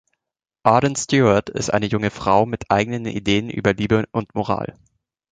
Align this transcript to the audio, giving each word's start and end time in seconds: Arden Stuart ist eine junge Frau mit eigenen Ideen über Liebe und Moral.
Arden 0.63 0.95
Stuart 0.95 1.51
ist 1.51 1.69
eine 1.71 1.85
junge 1.85 2.09
Frau 2.09 2.47
mit 2.47 2.71
eigenen 2.71 3.05
Ideen 3.05 3.51
über 3.51 3.75
Liebe 3.75 4.05
und 4.11 4.33
Moral. 4.33 4.75